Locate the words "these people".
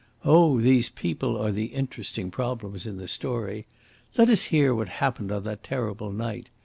0.59-1.37